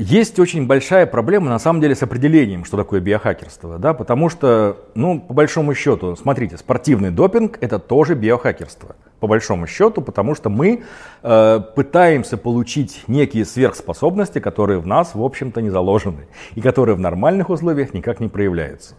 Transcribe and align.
есть 0.00 0.38
очень 0.38 0.66
большая 0.66 1.04
проблема, 1.04 1.50
на 1.50 1.58
самом 1.58 1.82
деле, 1.82 1.94
с 1.94 2.02
определением, 2.02 2.64
что 2.64 2.78
такое 2.78 3.00
биохакерство. 3.00 3.78
Да? 3.78 3.92
Потому 3.92 4.30
что, 4.30 4.78
ну, 4.94 5.20
по 5.20 5.34
большому 5.34 5.74
счету, 5.74 6.16
смотрите, 6.16 6.56
спортивный 6.56 7.10
допинг– 7.10 7.58
это 7.60 7.78
тоже 7.78 8.14
биохакерство. 8.14 8.96
По 9.20 9.26
большому 9.26 9.66
счету, 9.66 10.00
потому 10.00 10.34
что 10.34 10.48
мы 10.48 10.84
э, 11.22 11.60
пытаемся 11.76 12.38
получить 12.38 13.04
некие 13.08 13.44
сверхспособности, 13.44 14.38
которые 14.38 14.78
в 14.80 14.86
нас, 14.86 15.14
в 15.14 15.22
общем-то, 15.22 15.60
не 15.60 15.68
заложены. 15.68 16.28
И 16.54 16.62
которые 16.62 16.96
в 16.96 17.00
нормальных 17.00 17.50
условиях 17.50 17.92
никак 17.92 18.20
не 18.20 18.28
проявляются. 18.28 18.94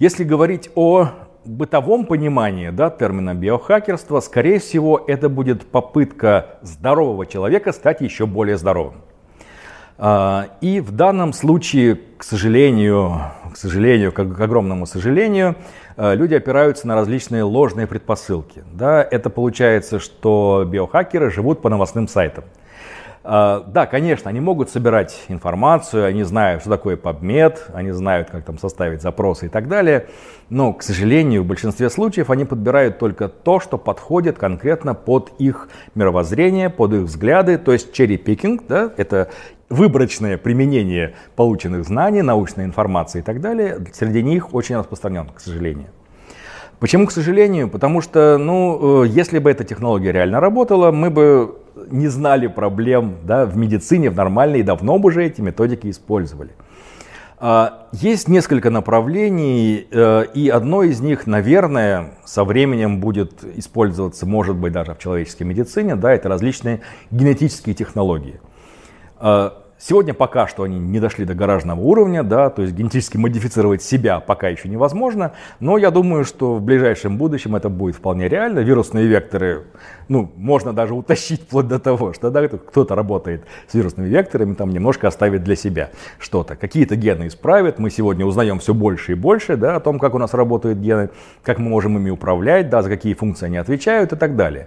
Если 0.00 0.24
говорить 0.24 0.70
о 0.74 1.10
бытовом 1.44 2.06
понимании 2.06 2.70
да, 2.70 2.90
термина 2.90 3.34
биохакерство, 3.34 4.18
скорее 4.18 4.58
всего, 4.58 5.02
это 5.06 5.28
будет 5.28 5.64
попытка 5.66 6.58
здорового 6.62 7.24
человека 7.24 7.72
стать 7.72 8.00
еще 8.00 8.26
более 8.26 8.58
здоровым. 8.58 9.02
А, 10.00 10.50
и 10.60 10.80
в 10.80 10.92
данном 10.92 11.32
случае, 11.32 11.98
к 12.16 12.22
сожалению, 12.22 13.32
к 13.52 13.56
сожалению, 13.56 14.12
к 14.12 14.18
огромному 14.18 14.86
сожалению, 14.86 15.56
а, 15.96 16.14
люди 16.14 16.34
опираются 16.34 16.86
на 16.86 16.94
различные 16.94 17.42
ложные 17.42 17.88
предпосылки. 17.88 18.62
Да, 18.72 19.02
это 19.02 19.28
получается, 19.28 19.98
что 19.98 20.64
биохакеры 20.66 21.30
живут 21.32 21.60
по 21.62 21.68
новостным 21.68 22.06
сайтам. 22.06 22.44
А, 23.24 23.64
да, 23.66 23.86
конечно, 23.86 24.30
они 24.30 24.40
могут 24.40 24.70
собирать 24.70 25.24
информацию, 25.28 26.06
они 26.06 26.22
знают, 26.22 26.62
что 26.62 26.70
такое 26.70 26.96
PubMed, 26.96 27.58
они 27.72 27.90
знают, 27.90 28.30
как 28.30 28.44
там 28.44 28.58
составить 28.58 29.02
запросы 29.02 29.46
и 29.46 29.48
так 29.48 29.68
далее. 29.68 30.06
Но, 30.48 30.72
к 30.72 30.82
сожалению, 30.82 31.42
в 31.42 31.46
большинстве 31.46 31.90
случаев 31.90 32.30
они 32.30 32.44
подбирают 32.44 32.98
только 32.98 33.28
то, 33.28 33.60
что 33.60 33.76
подходит 33.76 34.38
конкретно 34.38 34.94
под 34.94 35.32
их 35.38 35.68
мировоззрение, 35.94 36.70
под 36.70 36.94
их 36.94 37.00
взгляды. 37.02 37.58
То 37.58 37.72
есть 37.72 37.92
черри-пикинг, 37.92 38.66
да, 38.66 38.92
это 38.96 39.30
выборочное 39.68 40.38
применение 40.38 41.14
полученных 41.36 41.84
знаний, 41.84 42.22
научной 42.22 42.64
информации 42.64 43.18
и 43.18 43.22
так 43.22 43.40
далее. 43.40 43.84
Среди 43.92 44.22
них 44.22 44.54
очень 44.54 44.76
распространен, 44.76 45.28
к 45.34 45.40
сожалению. 45.40 45.88
Почему, 46.80 47.06
к 47.06 47.12
сожалению? 47.12 47.68
Потому 47.68 48.00
что, 48.00 48.38
ну, 48.38 49.02
э, 49.02 49.08
если 49.08 49.40
бы 49.40 49.50
эта 49.50 49.64
технология 49.64 50.12
реально 50.12 50.38
работала, 50.38 50.92
мы 50.92 51.10
бы 51.10 51.56
не 51.90 52.08
знали 52.08 52.46
проблем 52.46 53.16
да, 53.24 53.46
в 53.46 53.56
медицине, 53.56 54.10
в 54.10 54.16
нормальной, 54.16 54.60
и 54.60 54.62
давно 54.62 54.98
бы 54.98 55.08
уже 55.08 55.24
эти 55.24 55.40
методики 55.40 55.88
использовали. 55.90 56.50
А, 57.40 57.88
есть 57.92 58.28
несколько 58.28 58.70
направлений, 58.70 59.86
э, 59.90 60.24
и 60.34 60.48
одно 60.48 60.82
из 60.82 61.00
них, 61.00 61.26
наверное, 61.26 62.14
со 62.24 62.44
временем 62.44 62.98
будет 62.98 63.44
использоваться, 63.56 64.26
может 64.26 64.56
быть, 64.56 64.72
даже 64.72 64.94
в 64.94 64.98
человеческой 64.98 65.44
медицине, 65.44 65.94
да, 65.94 66.12
это 66.12 66.28
различные 66.28 66.80
генетические 67.12 67.74
технологии. 67.74 68.40
Сегодня 69.80 70.12
пока 70.12 70.48
что 70.48 70.64
они 70.64 70.76
не 70.76 70.98
дошли 70.98 71.24
до 71.24 71.34
гаражного 71.34 71.80
уровня, 71.80 72.24
да, 72.24 72.50
то 72.50 72.62
есть 72.62 72.74
генетически 72.74 73.16
модифицировать 73.16 73.80
себя 73.80 74.18
пока 74.18 74.48
еще 74.48 74.68
невозможно, 74.68 75.34
но 75.60 75.78
я 75.78 75.92
думаю, 75.92 76.24
что 76.24 76.56
в 76.56 76.62
ближайшем 76.62 77.16
будущем 77.16 77.54
это 77.54 77.68
будет 77.68 77.94
вполне 77.94 78.28
реально. 78.28 78.58
Вирусные 78.58 79.06
векторы, 79.06 79.66
ну, 80.08 80.32
можно 80.34 80.72
даже 80.72 80.94
утащить 80.94 81.42
вплоть 81.42 81.68
до 81.68 81.78
того, 81.78 82.12
что 82.12 82.30
да, 82.30 82.48
кто-то 82.48 82.96
работает 82.96 83.44
с 83.68 83.74
вирусными 83.74 84.08
векторами, 84.08 84.54
там 84.54 84.70
немножко 84.70 85.06
оставит 85.06 85.44
для 85.44 85.54
себя 85.54 85.90
что-то. 86.18 86.56
Какие-то 86.56 86.96
гены 86.96 87.28
исправят, 87.28 87.78
мы 87.78 87.90
сегодня 87.90 88.26
узнаем 88.26 88.58
все 88.58 88.74
больше 88.74 89.12
и 89.12 89.14
больше, 89.14 89.56
да, 89.56 89.76
о 89.76 89.80
том, 89.80 90.00
как 90.00 90.14
у 90.16 90.18
нас 90.18 90.34
работают 90.34 90.80
гены, 90.80 91.10
как 91.44 91.60
мы 91.60 91.68
можем 91.68 91.96
ими 91.98 92.10
управлять, 92.10 92.68
да, 92.68 92.82
за 92.82 92.88
какие 92.88 93.14
функции 93.14 93.46
они 93.46 93.58
отвечают 93.58 94.12
и 94.12 94.16
так 94.16 94.34
далее. 94.34 94.66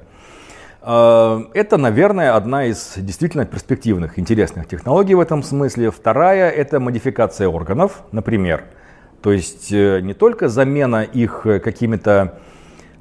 Э, 0.82 1.44
это, 1.54 1.78
наверное, 1.78 2.36
одна 2.36 2.66
из 2.66 2.94
действительно 2.98 3.46
перспективных, 3.46 4.18
интересных 4.18 4.68
технологий 4.68 5.16
в 5.16 5.20
этом 5.20 5.44
смысле. 5.44 5.92
Вторая– 5.92 6.50
это 6.52 6.80
модификация 6.80 7.48
органов, 7.48 8.04
например. 8.12 8.66
То 9.22 9.32
есть 9.32 9.72
э, 9.72 10.00
не 10.02 10.14
только 10.14 10.50
замена 10.50 11.04
их 11.04 11.46
э, 11.46 11.60
какими-то 11.60 12.40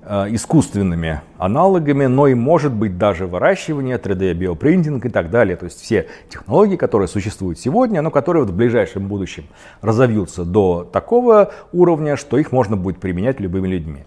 искусственными 0.03 1.21
аналогами, 1.37 2.07
но 2.07 2.27
и 2.27 2.33
может 2.33 2.73
быть 2.73 2.97
даже 2.97 3.27
выращивание, 3.27 3.99
3D-биопринтинг 3.99 5.07
и 5.07 5.11
так 5.11 5.31
далее. 5.31 5.57
То 5.57 5.67
есть 5.67 5.79
все 5.83 6.09
технологии, 6.31 6.77
которые 6.77 7.07
существуют 7.07 7.61
сегодня, 7.61 8.01
но 8.01 8.11
которые 8.11 8.47
в 8.47 8.53
ближайшем 8.53 9.09
будущем 9.09 9.45
разовьются 9.83 10.47
до 10.47 10.89
такого 10.91 11.53
уровня, 11.73 12.17
что 12.17 12.39
их 12.39 12.51
можно 12.51 12.79
будет 12.79 12.99
применять 12.99 13.41
любыми 13.41 13.69
людьми. 13.69 14.05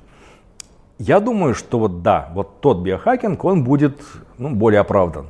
Я 0.99 1.19
думаю, 1.19 1.55
что 1.55 1.79
вот 1.79 2.01
да, 2.03 2.29
вот 2.33 2.61
тот 2.61 2.79
биохакинг, 2.79 3.43
он 3.43 3.63
будет 3.63 3.99
ну, 4.37 4.49
более 4.49 4.81
оправдан. 4.81 5.27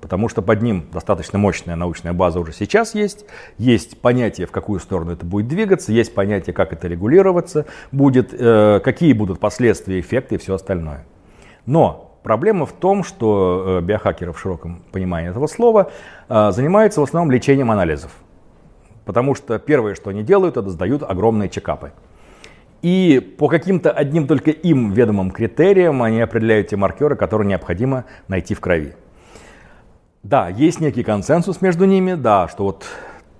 Потому 0.00 0.28
что 0.28 0.40
под 0.40 0.62
ним 0.62 0.86
достаточно 0.92 1.38
мощная 1.38 1.76
научная 1.76 2.12
база 2.12 2.40
уже 2.40 2.52
сейчас 2.52 2.94
есть. 2.94 3.26
Есть 3.58 4.00
понятие, 4.00 4.46
в 4.46 4.50
какую 4.50 4.80
сторону 4.80 5.12
это 5.12 5.26
будет 5.26 5.48
двигаться, 5.48 5.92
есть 5.92 6.14
понятие, 6.14 6.54
как 6.54 6.72
это 6.72 6.88
регулироваться 6.88 7.66
будет, 7.92 8.32
э, 8.32 8.80
какие 8.82 9.12
будут 9.12 9.40
последствия, 9.40 10.00
эффекты 10.00 10.36
и 10.36 10.38
все 10.38 10.54
остальное. 10.54 11.04
Но 11.66 12.16
проблема 12.22 12.64
в 12.64 12.72
том, 12.72 13.04
что 13.04 13.80
э, 13.80 13.84
биохакеры 13.84 14.32
в 14.32 14.38
широком 14.38 14.82
понимании 14.90 15.30
этого 15.30 15.48
слова 15.48 15.90
э, 16.28 16.50
занимаются 16.52 17.00
в 17.00 17.04
основном 17.04 17.30
лечением 17.30 17.70
анализов. 17.70 18.12
Потому 19.04 19.34
что 19.34 19.58
первое, 19.58 19.94
что 19.94 20.10
они 20.10 20.22
делают, 20.22 20.56
это 20.56 20.70
сдают 20.70 21.02
огромные 21.02 21.50
чекапы. 21.50 21.92
И 22.82 23.20
по 23.38 23.48
каким-то 23.48 23.90
одним 23.90 24.26
только 24.26 24.50
им 24.50 24.92
ведомым 24.92 25.30
критериям 25.30 26.02
они 26.02 26.20
определяют 26.20 26.68
те 26.68 26.76
маркеры, 26.76 27.16
которые 27.16 27.48
необходимо 27.48 28.04
найти 28.28 28.54
в 28.54 28.60
крови. 28.60 28.94
Да, 30.22 30.48
есть 30.48 30.80
некий 30.80 31.02
консенсус 31.02 31.60
между 31.60 31.84
ними, 31.84 32.14
да, 32.14 32.48
что 32.48 32.64
вот 32.64 32.86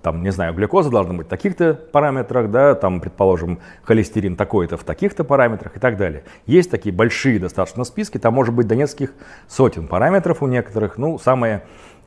там, 0.01 0.23
не 0.23 0.31
знаю, 0.31 0.53
глюкоза 0.53 0.89
должна 0.89 1.13
быть 1.13 1.27
в 1.27 1.29
таких-то 1.29 1.75
параметрах, 1.75 2.49
да, 2.49 2.73
там, 2.75 3.01
предположим, 3.01 3.59
холестерин 3.83 4.35
такой-то 4.35 4.77
в 4.77 4.83
таких-то 4.83 5.23
параметрах 5.23 5.77
и 5.77 5.79
так 5.79 5.97
далее. 5.97 6.23
Есть 6.47 6.71
такие 6.71 6.93
большие 6.93 7.39
достаточно 7.39 7.83
списки, 7.83 8.17
там 8.17 8.33
может 8.33 8.53
быть 8.53 8.67
до 8.67 8.75
нескольких 8.75 9.13
сотен 9.47 9.87
параметров 9.87 10.41
у 10.41 10.47
некоторых, 10.47 10.97
ну, 10.97 11.19
самые 11.19 11.63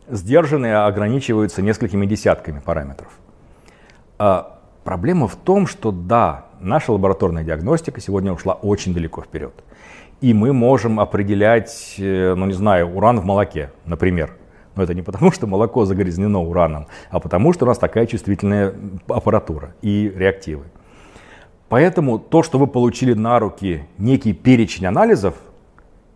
сдержанные 0.08 0.76
ограничиваются 0.78 1.62
несколькими 1.62 2.04
десятками 2.06 2.58
параметров. 2.58 3.12
А 4.18 4.58
проблема 4.82 5.28
в 5.28 5.36
том, 5.36 5.66
что 5.66 5.92
да, 5.92 6.46
наша 6.64 6.92
лабораторная 6.92 7.44
диагностика 7.44 8.00
сегодня 8.00 8.32
ушла 8.32 8.54
очень 8.54 8.94
далеко 8.94 9.22
вперед. 9.22 9.52
И 10.20 10.32
мы 10.32 10.52
можем 10.52 11.00
определять, 11.00 11.96
э, 11.98 12.34
ну 12.34 12.46
не 12.46 12.54
знаю, 12.54 12.88
уран 12.94 13.20
в 13.20 13.24
молоке, 13.24 13.70
например. 13.84 14.36
Но 14.74 14.82
это 14.82 14.94
не 14.94 15.02
потому, 15.02 15.30
что 15.30 15.46
молоко 15.46 15.84
загрязнено 15.84 16.42
ураном, 16.42 16.86
а 17.10 17.20
потому, 17.20 17.52
что 17.52 17.64
у 17.64 17.68
нас 17.68 17.78
такая 17.78 18.06
чувствительная 18.06 18.74
аппаратура 19.08 19.74
и 19.82 20.12
реактивы. 20.16 20.64
Поэтому 21.68 22.18
то, 22.18 22.42
что 22.42 22.58
вы 22.58 22.66
получили 22.66 23.14
на 23.14 23.38
руки 23.38 23.84
некий 23.98 24.32
перечень 24.32 24.86
анализов, 24.86 25.34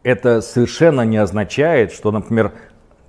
это 0.03 0.41
совершенно 0.41 1.03
не 1.03 1.16
означает, 1.16 1.92
что, 1.92 2.10
например, 2.10 2.53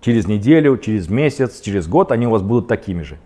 через 0.01 0.27
неделю, 0.27 0.77
через 0.77 1.09
месяц, 1.09 1.61
через 1.61 1.87
год 1.87 2.11
они 2.11 2.27
у 2.27 2.31
вас 2.31 2.41
будут 2.41 2.67
такими 2.67 3.03
же. 3.03 3.17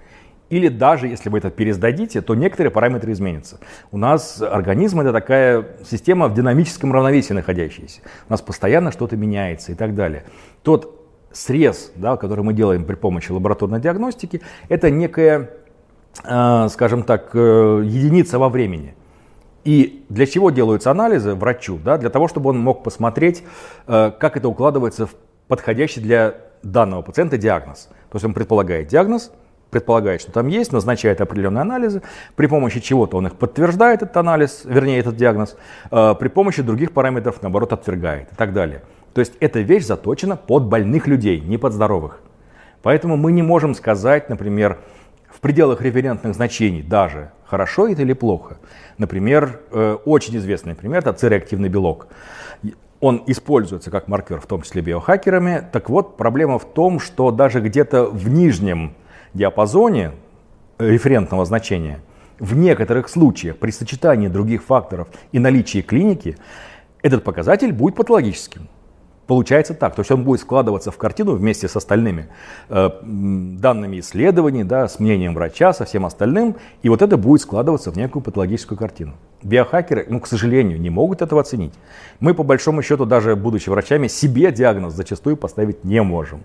Или 0.54 0.68
даже 0.68 1.08
если 1.08 1.30
вы 1.30 1.40
это 1.40 1.50
пересдадите, 1.50 2.22
то 2.22 2.36
некоторые 2.36 2.70
параметры 2.70 3.12
изменятся. 3.12 3.58
У 3.92 3.98
нас 3.98 4.40
организм 4.40 5.00
это 5.00 5.12
такая 5.12 5.66
система 5.84 6.28
в 6.28 6.36
динамическом 6.36 6.94
равновесии 6.94 7.34
находящаяся. 7.34 8.02
У 8.30 8.32
нас 8.32 8.40
постоянно 8.44 8.92
что-то 8.92 9.18
меняется 9.18 9.72
и 9.72 9.76
так 9.76 9.96
далее. 9.96 10.26
Тот 10.62 11.10
срез, 11.32 11.92
да, 11.96 12.18
который 12.18 12.44
мы 12.44 12.54
делаем 12.54 12.86
при 12.86 12.94
помощи 12.94 13.32
лабораторной 13.32 13.80
диагностики, 13.80 14.42
это 14.70 14.92
некая, 14.92 15.50
э, 16.24 16.68
скажем 16.70 17.02
так, 17.02 17.32
э, 17.34 17.82
единица 17.84 18.38
во 18.38 18.50
времени. 18.50 18.94
И 19.64 20.06
для 20.10 20.28
чего 20.28 20.52
делаются 20.52 20.92
анализы 20.92 21.34
врачу? 21.34 21.80
Да, 21.84 21.98
для 21.98 22.12
того, 22.12 22.28
чтобы 22.28 22.52
он 22.52 22.60
мог 22.60 22.84
посмотреть, 22.84 23.44
э, 23.88 24.12
как 24.20 24.38
это 24.38 24.48
укладывается 24.50 25.08
в 25.08 25.16
подходящий 25.48 26.00
для 26.00 26.36
данного 26.62 27.02
пациента 27.02 27.40
диагноз. 27.40 27.90
То 28.12 28.18
есть 28.18 28.26
он 28.26 28.36
предполагает 28.36 28.88
диагноз, 28.90 29.32
предполагает, 29.74 30.22
что 30.22 30.32
там 30.32 30.48
есть, 30.48 30.72
назначает 30.72 31.20
определенные 31.20 31.64
анализы, 31.64 32.02
при 32.36 32.48
помощи 32.48 32.80
чего-то 32.80 33.18
он 33.18 33.28
их 33.28 33.36
подтверждает, 33.36 34.04
этот 34.04 34.16
анализ, 34.16 34.62
вернее, 34.66 35.00
этот 35.00 35.18
диагноз, 35.18 35.58
э, 35.92 36.16
при 36.20 36.30
помощи 36.30 36.62
других 36.62 36.92
параметров, 36.92 37.42
наоборот, 37.42 37.74
отвергает 37.74 38.32
и 38.32 38.36
так 38.36 38.54
далее. 38.54 38.84
То 39.14 39.20
есть 39.20 39.34
эта 39.40 39.60
вещь 39.60 39.86
заточена 39.86 40.36
под 40.36 40.64
больных 40.64 41.08
людей, 41.08 41.40
не 41.42 41.58
под 41.58 41.74
здоровых. 41.74 42.20
Поэтому 42.84 43.18
мы 43.18 43.32
не 43.32 43.42
можем 43.42 43.76
сказать, 43.76 44.30
например, 44.30 44.78
в 45.30 45.40
пределах 45.40 45.82
референтных 45.82 46.36
значений 46.36 46.84
даже, 46.84 47.32
хорошо 47.46 47.88
это 47.88 48.02
или 48.04 48.14
плохо. 48.14 48.58
Например, 48.98 49.60
э, 49.72 49.98
очень 50.06 50.38
известный 50.38 50.76
пример– 50.76 51.00
это 51.00 51.14
цереактивный 51.14 51.70
белок. 51.70 52.08
Он 53.00 53.24
используется 53.28 53.92
как 53.92 54.08
маркер, 54.08 54.40
в 54.40 54.46
том 54.46 54.62
числе 54.62 54.82
биохакерами. 54.82 55.68
Так 55.72 55.90
вот, 55.90 56.16
проблема 56.18 56.58
в 56.58 56.66
том, 56.66 57.00
что 57.00 57.32
даже 57.32 57.60
где-то 57.60 58.06
в 58.06 58.30
нижнем 58.30 58.96
диапазоне 59.34 60.12
референтного 60.80 61.46
значения, 61.46 62.00
в 62.40 62.56
некоторых 62.56 63.10
случаях 63.10 63.58
при 63.58 63.72
сочетании 63.72 64.28
других 64.28 64.64
факторов 64.64 65.08
и 65.32 65.40
наличии 65.40 65.82
клиники, 65.82 66.38
этот 67.02 67.24
показатель 67.24 67.72
будет 67.72 67.96
патологическим. 67.96 68.68
Получается 69.28 69.74
так, 69.74 69.96
то 69.96 70.02
есть 70.02 70.12
он 70.12 70.24
будет 70.24 70.42
складываться 70.42 70.92
в 70.92 70.98
картину 70.98 71.36
вместе 71.36 71.70
с 71.70 71.76
остальными 71.78 72.28
э, 72.68 72.90
данными 73.02 74.02
исследований, 74.02 74.66
да, 74.66 74.88
с 74.90 75.00
мнением 75.00 75.34
врача, 75.34 75.72
со 75.72 75.86
всем 75.86 76.06
остальным, 76.06 76.58
и 76.82 76.90
вот 76.90 77.02
это 77.02 77.16
будет 77.16 77.42
складываться 77.42 77.92
в 77.92 77.96
некую 77.96 78.22
патологическую 78.22 78.78
картину. 78.78 79.14
Биохакеры, 79.44 80.06
ну, 80.10 80.20
к 80.20 80.28
сожалению, 80.28 80.80
не 80.80 80.90
могут 80.90 81.22
этого 81.22 81.42
оценить. 81.42 81.74
Мы, 82.20 82.34
по 82.34 82.44
большому 82.44 82.82
счету, 82.82 83.06
даже 83.06 83.36
будучи 83.36 83.70
врачами, 83.70 84.08
себе 84.08 84.52
диагноз 84.52 84.94
зачастую 84.94 85.38
поставить 85.38 85.84
не 85.84 86.02
можем. 86.02 86.44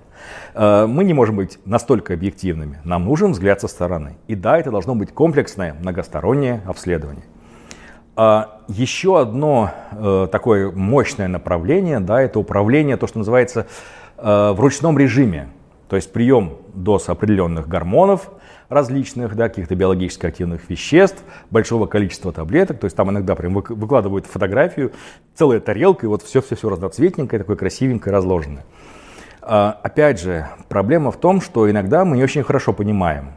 Э, 0.55 0.87
мы 0.87 1.05
не 1.05 1.15
можем 1.15 1.37
быть 1.37 1.59
настолько 1.65 2.15
объективными. 2.15 2.79
Нам 2.85 3.05
нужен 3.05 3.33
взгляд 3.33 3.61
со 3.61 3.69
стороны. 3.69 4.17
И 4.27 4.35
да, 4.35 4.59
это 4.59 4.71
должно 4.71 4.95
быть 4.95 5.13
комплексное, 5.13 5.75
многостороннее 5.81 6.63
обследование. 6.67 7.25
А 8.17 8.63
еще 8.67 9.21
одно 9.21 9.71
э, 9.93 10.27
такое 10.33 10.73
мощное 10.73 11.29
направление, 11.29 12.01
да, 12.01 12.21
это 12.21 12.41
управление, 12.41 12.97
то, 12.97 13.07
что 13.07 13.19
называется 13.19 13.69
э, 14.17 14.53
в 14.53 14.59
ручном 14.59 14.99
режиме. 14.99 15.49
То 15.89 15.95
есть 15.95 16.13
прием 16.13 16.55
доз 16.75 17.09
определенных 17.09 17.69
гормонов 17.69 18.31
различных, 18.69 19.35
да, 19.35 19.49
каких-то 19.49 19.75
биологически 19.75 20.27
активных 20.27 20.69
веществ, 20.69 21.23
большого 21.51 21.87
количества 21.87 22.33
таблеток. 22.33 22.79
То 22.81 22.85
есть 22.85 22.97
там 22.97 23.11
иногда 23.11 23.35
прям 23.35 23.55
выкладывают 23.55 24.27
фотографию, 24.27 24.93
целая 25.35 25.61
тарелка, 25.61 26.07
и 26.07 26.09
вот 26.09 26.23
все-все-все 26.23 26.69
разноцветненькое, 26.69 27.41
такое 27.41 27.57
красивенькое, 27.57 28.13
разложенное. 28.13 28.65
А, 29.41 29.79
опять 29.83 30.21
же, 30.21 30.49
проблема 30.69 31.11
в 31.11 31.17
том, 31.17 31.41
что 31.41 31.71
иногда 31.71 32.05
мы 32.05 32.17
не 32.17 32.23
очень 32.23 32.43
хорошо 32.43 32.73
понимаем, 32.73 33.33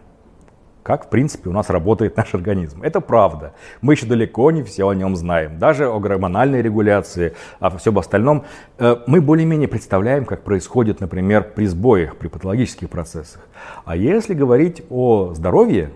как, 0.83 1.06
в 1.06 1.10
принципе, 1.10 1.50
у 1.50 1.54
нас 1.54 1.69
работает 1.69 2.18
наш 2.18 2.33
организм. 2.33 2.81
Это 2.83 3.01
правда. 3.01 3.54
Мы 3.81 3.94
еще 3.94 4.06
далеко 4.06 4.51
не 4.51 4.63
все 4.63 4.88
о 4.88 4.94
нем 4.94 5.16
знаем. 5.16 5.60
Даже 5.60 5.88
о 5.88 6.00
гормональной 6.00 6.62
регуляции, 6.62 7.33
о 7.60 7.75
всем 7.78 7.98
остальном. 7.98 8.45
Э, 8.78 8.98
мы 9.07 9.22
более-менее 9.22 9.68
представляем, 9.68 10.25
как 10.25 10.44
происходит, 10.44 11.00
например, 11.00 11.51
при 11.56 11.66
сбоях, 11.66 12.18
при 12.18 12.28
патологических 12.28 12.89
процессах. 12.89 13.42
А 13.86 13.95
если 13.95 14.33
говорить 14.33 14.83
о 14.89 15.33
здоровье, 15.33 15.92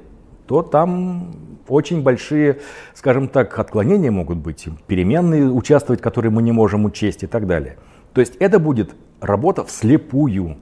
то 0.48 0.62
там 0.62 1.36
очень 1.68 2.04
большие, 2.04 2.60
скажем 2.94 3.28
так, 3.28 3.58
отклонения 3.58 4.12
могут 4.12 4.38
быть, 4.38 4.68
переменные 4.88 5.50
участвовать, 5.50 6.02
которые 6.02 6.32
мы 6.32 6.44
не 6.44 6.52
можем 6.52 6.86
учесть 6.86 7.24
и 7.24 7.28
так 7.28 7.48
далее. 7.48 7.78
То 8.14 8.22
есть 8.22 8.36
это 8.38 8.60
будет 8.60 8.96
работа 9.20 9.64
вслепую. 9.64 10.58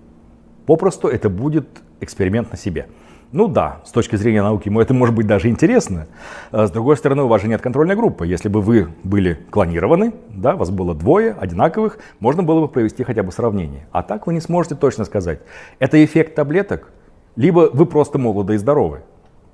Попросту 0.65 1.07
это 1.07 1.30
будет 1.30 1.68
эксперимент 2.00 2.51
на 2.51 2.57
себе. 2.57 2.88
Ну 3.33 3.48
да, 3.48 3.81
с 3.83 3.92
точки 3.92 4.15
зрения 4.15 4.44
науки 4.44 4.68
ему 4.68 4.80
это 4.80 4.94
может 4.94 5.15
быть 5.15 5.25
даже 5.25 5.50
интересно. 5.50 6.06
А 6.51 6.68
с 6.68 6.71
другой 6.71 6.98
стороны, 6.98 7.24
у 7.24 7.27
вас 7.27 7.42
же 7.42 7.48
нет 7.48 7.62
контрольной 7.62 7.95
группы. 7.95 8.27
Если 8.27 8.48
бы 8.48 8.62
вы 8.62 8.89
были 9.04 9.39
клонированы, 9.50 10.13
да, 10.30 10.56
вас 10.56 10.69
было 10.69 10.94
двое 10.94 11.31
одинаковых, 11.31 11.98
можно 12.19 12.44
было 12.44 12.62
бы 12.62 12.68
провести 12.68 13.04
хотя 13.04 13.24
бы 13.24 13.31
сравнение. 13.31 13.88
А 13.92 14.04
так 14.04 14.27
вы 14.27 14.33
не 14.33 14.39
сможете 14.39 14.75
точно 14.75 15.04
сказать, 15.04 15.39
это 15.80 16.04
эффект 16.06 16.36
таблеток, 16.36 16.92
либо 17.36 17.71
вы 17.74 17.88
просто 17.88 18.19
молоды 18.19 18.54
и 18.54 18.57
здоровы. 18.57 19.01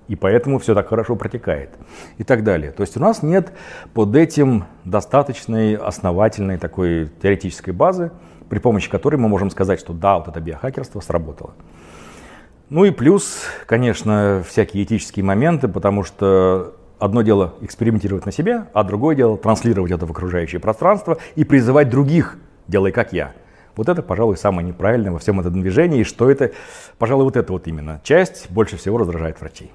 И 0.10 0.16
поэтому 0.18 0.60
все 0.60 0.76
так 0.76 0.90
хорошо 0.90 1.16
протекает. 1.16 1.70
И 2.18 2.26
так 2.26 2.44
далее. 2.44 2.72
То 2.72 2.82
есть 2.82 2.98
у 2.98 3.00
нас 3.00 3.24
нет 3.24 3.54
под 3.94 4.14
этим 4.14 4.66
достаточной 4.84 5.76
основательной 5.76 6.58
такой 6.58 7.10
теоретической 7.22 7.74
базы, 7.74 8.12
при 8.50 8.60
помощи 8.60 8.90
которой 8.90 9.16
мы 9.16 9.28
можем 9.28 9.50
сказать, 9.50 9.80
что 9.80 9.94
да, 9.94 10.18
вот 10.18 10.28
это 10.28 10.40
биохакерство 10.40 11.00
сработало. 11.00 11.54
Ну 12.69 12.86
и 12.86 12.92
плюс, 12.92 13.44
конечно, 13.66 14.44
всякие 14.48 14.84
этические 14.84 15.25
моменты, 15.25 15.68
потому 15.68 16.04
что 16.04 16.75
одно 17.00 17.22
дело 17.22 17.56
экспериментировать 17.62 18.25
на 18.25 18.31
себе, 18.31 18.66
а 18.74 18.84
другое 18.84 19.16
дело 19.16 19.38
транслировать 19.38 19.92
это 19.92 20.06
в 20.06 20.12
окружающее 20.12 20.60
пространство 20.60 21.18
и 21.36 21.44
призывать 21.44 21.90
других 21.90 22.38
«делай 22.68 22.92
как 22.92 23.13
я». 23.13 23.34
Вот 23.75 23.88
это, 23.88 24.01
пожалуй, 24.04 24.36
самое 24.36 24.68
неправильное 24.68 25.12
во 25.12 25.19
всем 25.19 25.40
этом 25.40 25.62
движении, 25.62 26.01
и 26.01 26.04
что 26.04 26.30
это, 26.30 26.51
пожалуй, 26.98 27.24
вот 27.24 27.38
эта 27.38 27.54
вот 27.54 27.68
именно 27.68 28.01
часть 28.04 28.51
больше 28.51 28.78
всего 28.78 28.98
раздражает 28.98 29.40
врачей. 29.40 29.72